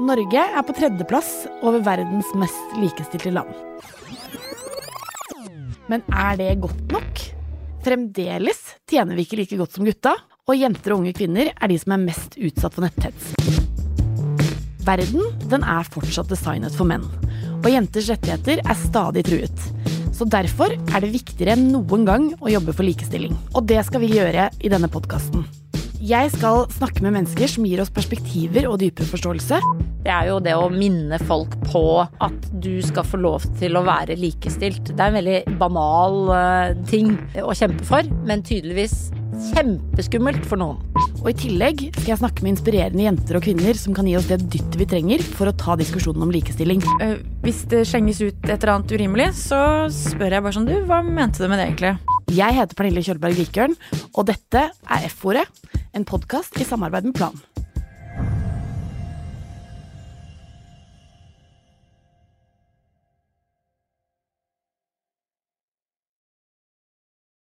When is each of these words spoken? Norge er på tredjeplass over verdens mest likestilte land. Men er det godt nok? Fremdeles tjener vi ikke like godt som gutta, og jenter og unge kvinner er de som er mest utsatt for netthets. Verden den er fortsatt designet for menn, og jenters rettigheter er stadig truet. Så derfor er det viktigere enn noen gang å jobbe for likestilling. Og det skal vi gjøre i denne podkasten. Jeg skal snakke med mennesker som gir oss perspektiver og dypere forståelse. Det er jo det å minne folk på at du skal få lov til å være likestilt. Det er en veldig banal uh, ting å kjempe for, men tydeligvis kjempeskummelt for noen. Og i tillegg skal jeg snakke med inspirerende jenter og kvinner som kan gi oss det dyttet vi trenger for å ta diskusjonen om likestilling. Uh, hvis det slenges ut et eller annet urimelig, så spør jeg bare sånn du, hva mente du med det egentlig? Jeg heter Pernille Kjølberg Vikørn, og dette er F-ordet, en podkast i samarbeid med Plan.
Norge 0.00 0.40
er 0.40 0.62
på 0.64 0.72
tredjeplass 0.72 1.30
over 1.60 1.82
verdens 1.84 2.30
mest 2.40 2.76
likestilte 2.80 3.32
land. 3.34 3.50
Men 5.92 6.00
er 6.08 6.38
det 6.40 6.54
godt 6.62 6.94
nok? 6.94 7.20
Fremdeles 7.84 8.62
tjener 8.88 9.18
vi 9.18 9.26
ikke 9.26 9.42
like 9.42 9.58
godt 9.60 9.76
som 9.76 9.84
gutta, 9.84 10.14
og 10.48 10.56
jenter 10.56 10.94
og 10.94 11.02
unge 11.02 11.12
kvinner 11.16 11.52
er 11.52 11.68
de 11.68 11.76
som 11.82 11.92
er 11.92 12.06
mest 12.06 12.38
utsatt 12.40 12.72
for 12.78 12.86
netthets. 12.86 13.34
Verden 14.82 15.28
den 15.52 15.62
er 15.62 15.92
fortsatt 15.92 16.32
designet 16.32 16.72
for 16.74 16.88
menn, 16.88 17.04
og 17.60 17.68
jenters 17.70 18.08
rettigheter 18.14 18.64
er 18.64 18.84
stadig 18.88 19.26
truet. 19.28 19.66
Så 20.16 20.24
derfor 20.24 20.72
er 20.72 21.04
det 21.04 21.12
viktigere 21.12 21.58
enn 21.58 21.68
noen 21.74 22.08
gang 22.08 22.30
å 22.40 22.52
jobbe 22.52 22.72
for 22.72 22.88
likestilling. 22.88 23.36
Og 23.52 23.68
det 23.68 23.84
skal 23.84 24.00
vi 24.00 24.14
gjøre 24.16 24.48
i 24.56 24.72
denne 24.72 24.88
podkasten. 24.92 25.44
Jeg 26.02 26.32
skal 26.32 26.64
snakke 26.74 26.98
med 27.04 27.12
mennesker 27.14 27.46
som 27.46 27.62
gir 27.62 27.78
oss 27.78 27.92
perspektiver 27.94 28.64
og 28.66 28.80
dypere 28.80 29.06
forståelse. 29.06 29.58
Det 30.02 30.10
er 30.10 30.32
jo 30.32 30.40
det 30.42 30.56
å 30.58 30.64
minne 30.72 31.14
folk 31.28 31.52
på 31.68 31.82
at 32.02 32.46
du 32.58 32.80
skal 32.82 33.06
få 33.06 33.20
lov 33.22 33.44
til 33.60 33.78
å 33.78 33.84
være 33.86 34.16
likestilt. 34.18 34.90
Det 34.90 34.98
er 34.98 35.12
en 35.12 35.18
veldig 35.20 35.54
banal 35.60 36.16
uh, 36.32 36.72
ting 36.90 37.12
å 37.38 37.54
kjempe 37.54 37.86
for, 37.86 38.08
men 38.26 38.42
tydeligvis 38.42 39.12
kjempeskummelt 39.52 40.42
for 40.50 40.58
noen. 40.58 40.80
Og 41.20 41.28
i 41.30 41.36
tillegg 41.38 41.84
skal 41.92 42.16
jeg 42.16 42.22
snakke 42.24 42.42
med 42.42 42.56
inspirerende 42.56 43.06
jenter 43.06 43.38
og 43.38 43.46
kvinner 43.46 43.78
som 43.78 43.94
kan 43.94 44.08
gi 44.10 44.16
oss 44.18 44.26
det 44.26 44.40
dyttet 44.42 44.80
vi 44.80 44.88
trenger 44.90 45.22
for 45.22 45.52
å 45.52 45.54
ta 45.54 45.78
diskusjonen 45.78 46.26
om 46.26 46.34
likestilling. 46.34 46.82
Uh, 46.98 47.20
hvis 47.46 47.62
det 47.70 47.84
slenges 47.92 48.24
ut 48.24 48.42
et 48.48 48.56
eller 48.56 48.72
annet 48.74 48.96
urimelig, 48.98 49.28
så 49.38 49.86
spør 49.86 50.34
jeg 50.34 50.48
bare 50.48 50.58
sånn 50.58 50.66
du, 50.66 50.80
hva 50.90 50.98
mente 51.06 51.38
du 51.38 51.46
med 51.46 51.62
det 51.62 51.68
egentlig? 51.70 51.94
Jeg 52.32 52.58
heter 52.58 52.74
Pernille 52.74 53.06
Kjølberg 53.06 53.38
Vikørn, 53.38 53.78
og 54.16 54.26
dette 54.32 54.66
er 54.72 55.06
F-ordet, 55.06 55.46
en 55.92 56.04
podkast 56.04 56.60
i 56.60 56.64
samarbeid 56.64 57.04
med 57.04 57.14
Plan. 57.14 57.51